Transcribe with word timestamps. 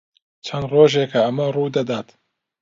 چەند 0.45 0.65
ڕۆژێکە 0.73 1.19
ئەمە 1.25 1.47
ڕوو 1.55 1.73
دەدات. 1.75 2.07